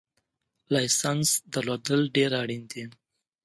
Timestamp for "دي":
2.71-2.83